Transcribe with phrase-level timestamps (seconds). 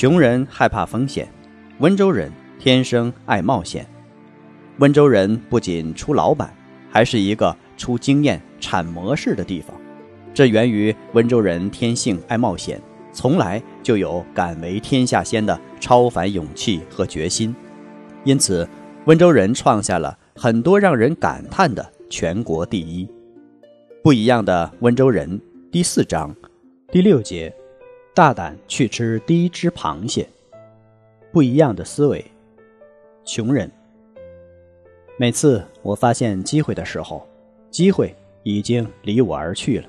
[0.00, 1.28] 穷人害怕风险，
[1.80, 2.32] 温州人。
[2.58, 3.86] 天生爱冒险，
[4.78, 6.50] 温州人不仅出老板，
[6.90, 9.78] 还是一个出经验、产模式的地方。
[10.32, 12.80] 这源于温州人天性爱冒险，
[13.12, 17.54] 从来就有敢为天下先的超凡勇气和决心。
[18.24, 18.66] 因此，
[19.04, 23.06] 温州人创下了很多让人感叹的全国第一。
[24.02, 25.38] 不一样的温州人
[25.70, 26.34] 第四章
[26.90, 27.54] 第六节：
[28.12, 30.28] 大胆去吃第一只螃蟹。
[31.32, 32.24] 不一样的思维。
[33.24, 33.70] 穷人。
[35.16, 37.24] 每次我发现机会的时候，
[37.70, 39.88] 机会已经离我而去了。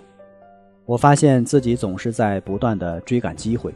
[0.86, 3.73] 我发现自己总是在不断的追赶机会，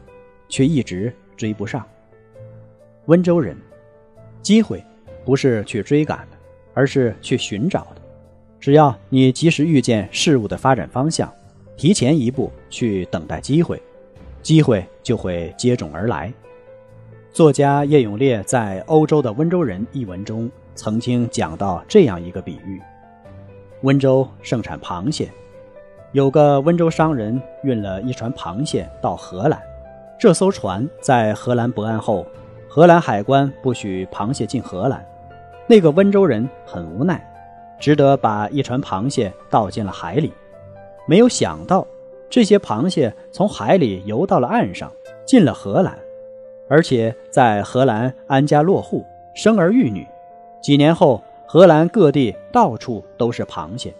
[0.48, 1.84] 却一直追不上。
[3.06, 3.56] 温州人，
[4.42, 4.84] 机会
[5.24, 6.36] 不是去追赶的，
[6.72, 8.02] 而是去寻找的。
[8.60, 11.32] 只要你及时预见事物的发展方向，
[11.76, 13.80] 提前一步去等待机会，
[14.46, 16.32] 机会就会接踵而来。
[17.32, 22.80] 作家叶永烈在《欧洲的温州人》一文中曾经讲到这样一个比喻：
[23.82, 25.28] 温州盛产螃蟹，
[26.12, 29.60] 有个温州商人运了一船螃蟹到荷兰，
[30.16, 32.24] 这艘船在荷兰泊岸后，
[32.68, 35.04] 荷兰海关不许螃蟹进荷兰，
[35.66, 37.20] 那个温州人很无奈，
[37.80, 40.32] 只得把一船螃蟹倒进了海里。
[41.08, 41.84] 没有想到，
[42.28, 44.90] 这些螃蟹从海里游到了岸上，
[45.24, 45.96] 进了荷兰。
[46.68, 49.04] 而且在荷兰安家落户，
[49.34, 50.06] 生儿育女。
[50.60, 53.94] 几年后，荷兰各地到处都是螃蟹。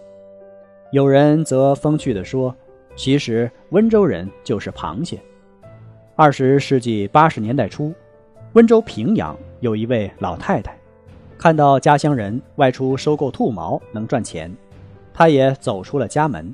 [0.91, 2.53] 有人则风趣地说
[2.95, 5.17] ：“其实温州人就是螃蟹。”
[6.17, 7.93] 二十世纪八十年代初，
[8.53, 10.77] 温州平阳有一位老太太，
[11.37, 14.53] 看到家乡人外出收购兔毛能赚钱，
[15.13, 16.53] 她也走出了家门。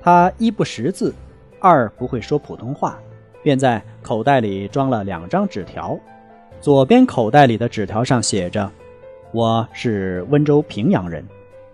[0.00, 1.14] 她一不识字，
[1.60, 2.98] 二不会说普通话。
[3.40, 5.98] 便在口袋里装了两张纸条，
[6.60, 8.70] 左边口袋里的纸条上写着
[9.32, 11.24] ：“我是温州平阳人，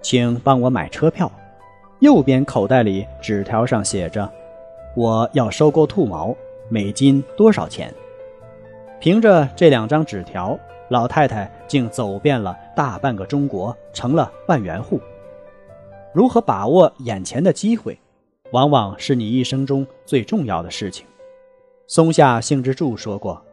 [0.03, 1.31] 请帮我买车票。”
[2.01, 4.31] 右边口袋里纸条上写着
[4.95, 6.37] ：“我要收购兔毛，
[6.69, 7.93] 每斤多少钱？”
[9.01, 10.57] 凭着这两张纸条，
[10.91, 15.01] 老太太竟走遍了大半个中国，成了万元户。
[16.13, 17.99] 如何把握眼前的机会，
[18.54, 21.04] 往往是你一生中最重要的事情。
[21.88, 23.44] 松下幸之助说过：“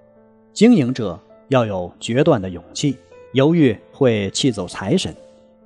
[0.54, 2.96] 经营者要有决断的勇气，
[3.34, 5.12] 犹豫会气走财神。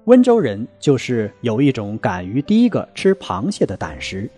[0.06, 4.30] 温州人就是有一种敢于第一个吃螃蟹的胆识，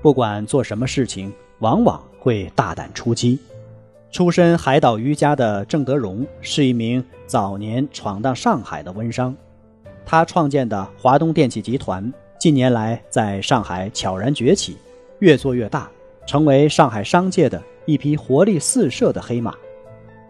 [0.00, 3.38] 不管做什么事情，往往会大胆出击。”
[4.10, 9.36] 出身海岛渔家的郑德荣是一名早年闯荡上海的温商，
[10.06, 14.76] 他创建的华东电器集团近年来在上海悄然崛起，
[15.18, 15.90] 越做越大。
[16.26, 19.54] 成为上海商界的一匹活力四射的黑马，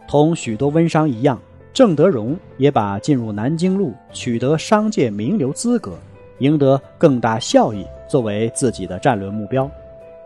[0.07, 1.37] 同许多温商一样，
[1.73, 5.99] 郑德荣也把进入南京路、取得商界名流资格、
[6.39, 9.69] 赢得更大效益作为自己的战略目标。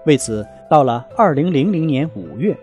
[0.04, 2.54] 为此，到了二零零零年五月，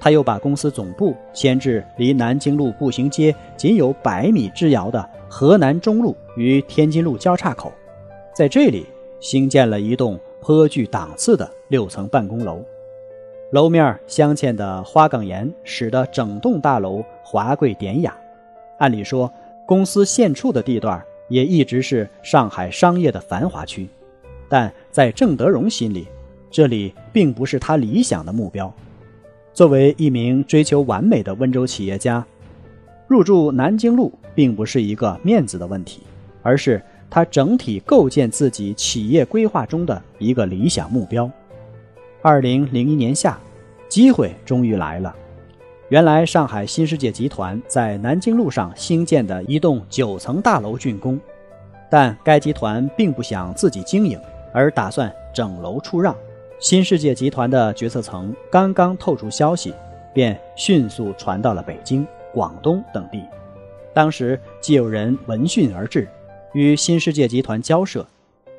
[0.00, 7.70] 他又把公司总部迁至离南京路步行街仅有百米之遥的河南中路与天津路交叉口，
[8.38, 8.86] 在这里
[9.18, 10.16] 兴建了一栋。
[10.40, 12.64] 颇具档次的六层办公楼，
[13.50, 18.16] 楼面镶嵌的花岗岩使得整栋大楼华贵典雅。
[18.78, 19.30] 按理说，
[19.66, 23.88] 公司现处的地段也一直是上海商业的繁华区，
[24.48, 26.06] 但在郑德荣心里，
[26.48, 28.72] 这里并不是他理想的目标。
[29.52, 32.24] 作为一名追求完美的温州企业家，
[33.08, 36.02] 入驻南京路并不是一个面子的问题，
[36.42, 36.80] 而是。
[37.10, 41.30] 他整体构建自己企业规划中的一个理想目标。
[42.20, 43.38] 二零零一年夏，
[43.88, 45.14] 机会终于来了。
[45.88, 51.18] 原来上海新世界集团在南京路上兴建的一栋九层大楼竣工，
[51.90, 54.20] 但该集团并不想自己经营，
[54.52, 56.14] 而打算整楼出让。
[56.58, 59.72] 新世界集团的决策层刚刚透出消息，
[60.12, 63.22] 便迅速传到了北京、广东等地。
[63.94, 66.06] 当时即有人闻讯而至。
[66.54, 68.06] 与新世界集团交涉，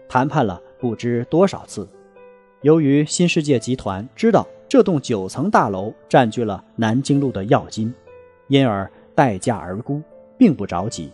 [0.07, 1.88] 谈判了不知多少次。
[2.62, 7.94] 由于新世界集团知道这栋九层大楼占据了南京路的要津，
[8.47, 10.01] 因而待价而沽，
[10.38, 11.09] 并不着急。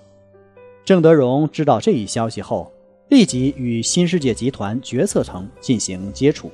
[0.84, 2.72] 郑德荣知道这一消息后，
[3.08, 6.52] 立即与新世界集团决策层进行接触，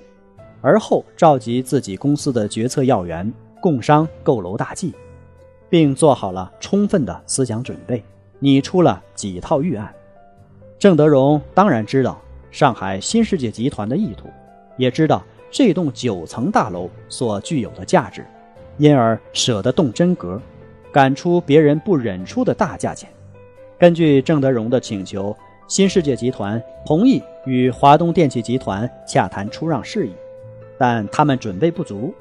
[0.62, 4.94] 而后召集自己公司的决策要员，共商购楼大计，
[5.68, 8.04] 并做好了充分的思想准备，
[8.40, 9.92] 拟出了几套预案。
[10.82, 12.20] 郑德荣当然知道
[12.50, 14.28] 上海新世界集团的意图。
[14.78, 18.26] 也知道这栋九层大楼所具有的价值，
[18.78, 20.42] 因而舍得动真格，
[20.92, 23.08] 敢出别人不忍出的大价钱。
[23.78, 25.38] 根据郑德荣的请求，
[25.68, 30.14] 新世界集团同意与华东电气集团洽谈出让事宜，
[30.80, 32.12] 但他们准备不足，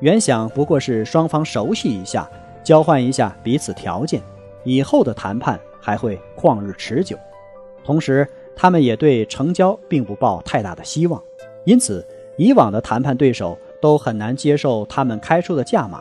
[0.00, 2.28] 原想不过是双方熟悉一下，
[2.62, 4.20] 交换一下彼此条件，
[4.62, 7.16] 以后的谈判还会旷日持久。
[7.90, 11.20] 同时，他们也对成交并不抱太大的希望。
[11.64, 12.06] 因此，
[12.38, 16.00] 以往的谈判对手都很难接受他们开出的价码，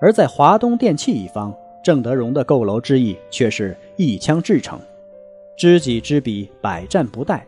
[0.00, 1.54] 而在华东电器一方，
[1.84, 4.80] 郑德荣的购楼之意却是一枪制成，
[5.56, 7.40] 知己知彼，百战不殆。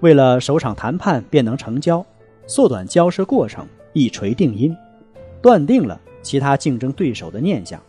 [0.00, 2.04] 为了首场谈判便能成交，
[2.48, 4.76] 缩短交涉过程，一锤定音，
[5.40, 7.80] 断定了其他竞争对手的念想，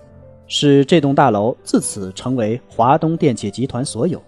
[0.45, 4.21] 使这栋大楼自此成为华东电器集团所有。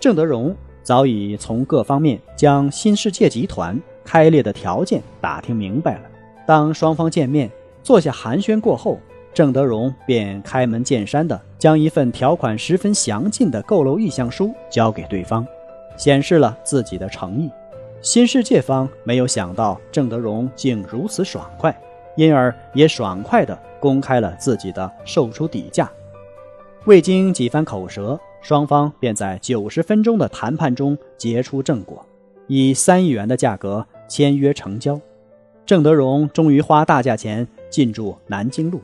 [0.00, 3.80] 郑德荣早已从各方面将新世界集团。
[4.04, 6.02] 开裂的条件打听明白了，
[6.46, 7.50] 当双方见面
[7.82, 8.98] 坐下寒暄过后，
[9.34, 15.46] 郑德荣便开门见山地将一份条款十分详尽的购楼意向书交给对方，
[15.98, 17.50] 显示了自己的诚意。
[18.00, 21.78] 新世界方没有想到郑德荣竟如此爽快，
[22.16, 25.86] 因而也爽快地公开了自己的售出底价。
[26.86, 32.04] 未经几番口舌，双方便在九十分钟的谈判中结出正果，
[32.46, 33.86] 以三亿元的价格。
[34.08, 34.98] 签约成交，
[35.66, 38.80] 郑德荣终于花大价钱进驻南京路。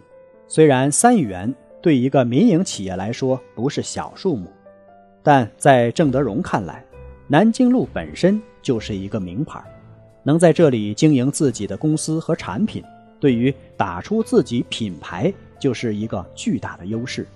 [0.46, 4.52] 虽然三亿元对一个民营企业来说不是小数目，
[5.22, 6.84] 但在郑德荣看来，
[7.26, 9.64] 南京路本身就是一个名牌，
[10.22, 12.84] 能在这里经营自己的公司和产品，
[13.18, 17.26] 对于打出自己品牌就是一个巨大的优势。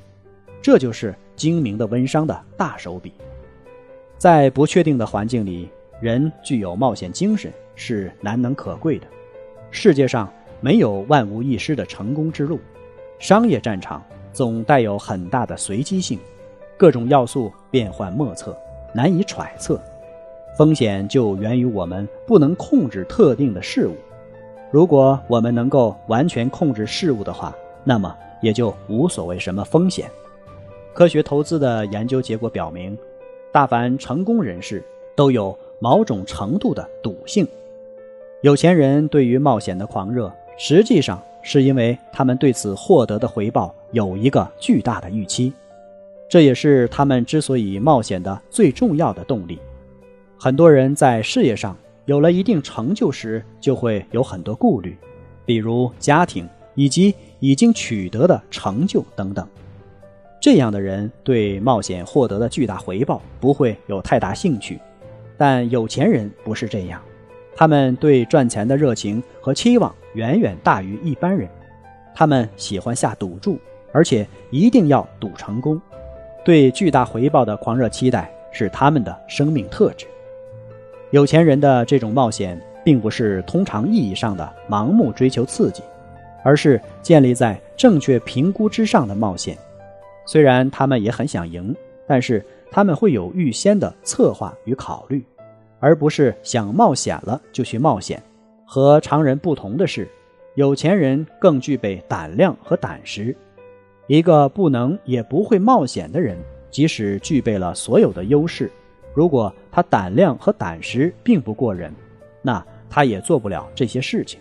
[0.60, 3.14] 这就是精明的温商的大手笔。
[4.18, 5.70] 在不确定的环境里，
[6.02, 7.50] 人具有冒险精神。
[7.80, 9.06] 是难能可贵的。
[9.70, 10.28] 世界上
[10.60, 12.58] 没有万无一失的成功之路，
[13.20, 14.02] 商业战场
[14.32, 16.18] 总带有很大的随机性，
[16.76, 18.58] 各种要素变幻莫测，
[18.92, 19.80] 难以揣测。
[20.56, 23.94] 风险就源于我们不能控制特定的事物。
[24.72, 28.12] 如果我们能够完全控制事物的话，那么
[28.42, 30.10] 也就无所谓什么风险。
[30.98, 32.98] 科学投资的研究结果表明，
[33.52, 34.82] 大凡成功人士
[35.14, 37.46] 都有某种程度的赌性。
[38.40, 45.52] 有钱人对于冒险的狂热，实际上是因为他们对此获得的回报有一个巨大的预期，
[46.28, 49.56] 这也是他们之所以冒险的最重要的动力。
[50.36, 54.98] 很多人在事业上有了一定成就时，就会有很多顾虑，
[55.46, 59.46] 比如家庭以及已经取得的成就等等。
[60.40, 64.78] 这样的人对冒险获得的巨大回报不会有太大兴趣，
[65.36, 67.00] 但有钱人不是这样。
[67.56, 71.48] 他们对赚钱的热情和期望远远大于一般人，
[72.14, 73.58] 他们喜欢下赌注，
[73.92, 75.80] 而且一定要赌成功。
[76.44, 80.06] 对巨大回报的狂热期待是他们的生命特质。
[81.10, 85.82] 有钱人的这种冒险，并不是通常意义上的盲目追求刺激，
[86.44, 89.58] 而是建立在正确评估之上的冒险。
[90.28, 91.74] 虽然他们也很想赢，
[92.06, 95.24] 但是他们会有预先的策划与考虑。
[95.80, 98.22] 而不是想冒险了就去冒险。
[98.66, 100.06] 和常人不同的是，
[100.54, 103.34] 有钱人更具备胆量和胆识。
[104.06, 106.36] 一个不能也不会冒险的人，
[106.70, 108.70] 即使具备了所有的优势，
[109.14, 111.94] 如果他胆量和胆识并不过人，
[112.42, 114.38] 那他也做不了这些事情。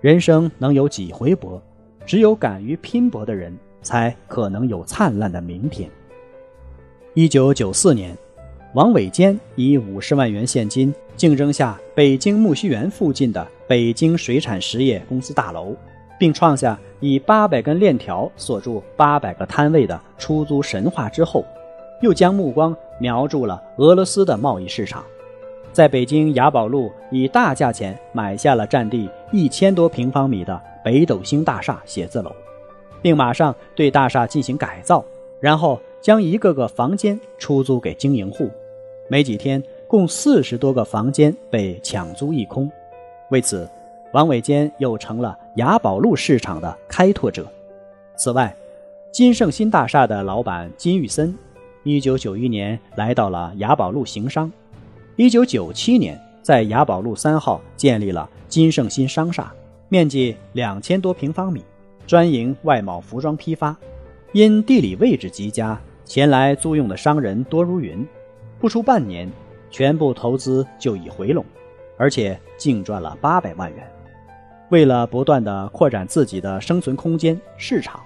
[0.00, 1.62] 人生能有几回搏？
[2.04, 5.90] 只有敢于拼搏的人，才可能有灿烂的明天。
[7.14, 8.16] 一九九四年。
[8.74, 15.74] 王伟坚以五十万元现金竞争下北京木樨园附近的北京水产实业公司大楼，
[16.18, 21.42] 并创下以八百根链条锁住八百个摊位的出租神话之后，
[22.02, 25.02] 又将目光瞄住了俄罗斯的贸易市场，
[25.72, 32.30] 在北京雅宝路以大价钱买下了占地一千多平方米的北斗星大厦写字楼，
[33.02, 35.04] 并马上对大厦进行改造，
[35.40, 35.80] 然后。
[36.00, 38.48] 将一个个房间出租给经营户，
[39.10, 42.70] 没几天，共四十多个房间被抢租一空。
[43.30, 43.68] 为此，
[44.12, 47.44] 王伟坚又成了雅宝路市场的开拓者。
[48.16, 48.54] 此外，
[49.10, 51.36] 金盛新大厦的老板金玉森，
[51.82, 54.50] 一九九一年来到了雅宝路行商，
[55.16, 59.52] 一九九七年在雅宝路三号建立了金盛新商厦，
[59.88, 61.60] 面积两千多平方米，
[62.08, 63.76] 专营外贸服装批发。
[64.32, 68.06] 因地理位置极佳，前来租用的商人多如云，
[68.58, 69.30] 不出半年，
[69.70, 71.44] 全部投资就已回笼，
[71.98, 73.86] 而且净赚了八百万元。
[74.70, 78.00] 为了不断的扩展自己的生存空间、市场，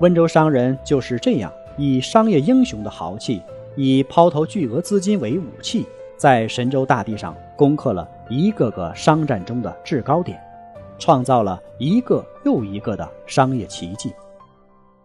[0.00, 3.40] 温州商人就是这样以商业英雄的豪气，
[3.74, 5.86] 以抛投巨额资金为武器，
[6.18, 10.38] 在神州大地上攻克了一个个商战中的制高点，
[10.98, 14.12] 创造了一个又一个的商业奇迹。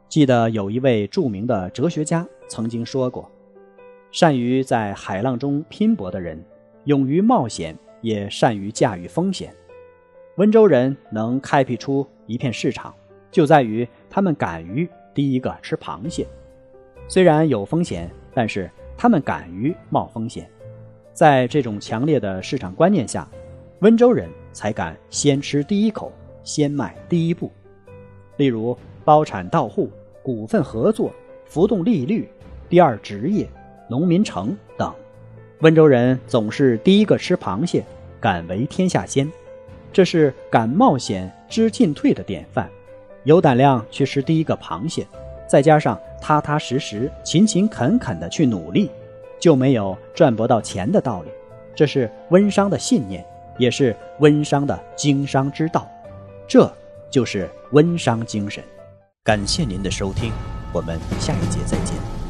[0.08, 3.30] 记得有一位著名的哲学家曾经说过
[4.12, 6.44] ：“善于在海浪中拼搏的人，
[6.84, 9.56] 勇于冒险，也善于驾驭风险。
[10.36, 12.94] 温州人能开辟出一片市场，
[13.32, 16.28] 就在于他们敢于第一个吃螃蟹。
[17.08, 20.50] 虽然有风险，但是他们敢于冒风险。
[21.14, 23.30] 在这种强烈的市场观念下，
[23.80, 26.12] 温州人才敢先吃第一口，
[26.44, 27.52] 先迈第一步。
[28.38, 29.90] 例如包产到户。”
[30.24, 31.12] 股份合作、
[31.48, 32.30] 浮动利率、
[32.70, 33.50] 第二职业、
[33.90, 34.94] 农民城等，
[35.62, 37.84] 温州人总是第一个吃螃蟹，
[38.20, 39.28] 敢为天下先，
[39.92, 42.70] 这是敢冒险、知进退的典范。
[43.24, 45.08] 有胆量去吃第一个螃蟹，
[45.48, 48.88] 再加上踏踏实实、勤勤恳恳的去努力，
[49.40, 51.32] 就没有赚不到钱的道理。
[51.74, 53.26] 这是温商的信念，
[53.62, 55.88] 也是温商的经商之道，
[56.48, 56.68] 这
[57.12, 58.64] 就是温商精神。
[59.24, 60.32] 感谢您的收听，
[60.74, 62.21] 我们下一节再见。